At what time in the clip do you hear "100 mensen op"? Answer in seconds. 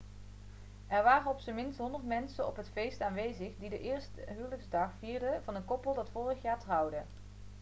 1.77-2.55